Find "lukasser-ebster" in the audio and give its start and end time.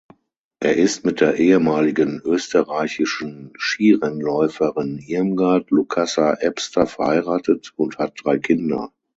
5.69-6.87